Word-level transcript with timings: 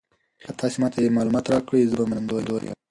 که 0.43 0.49
تاسي 0.59 0.77
ما 0.81 0.87
ته 0.93 1.01
معلومات 1.17 1.45
راکړئ 1.53 1.81
زه 1.89 1.95
به 1.99 2.05
منندوی 2.09 2.43
یم. 2.71 2.75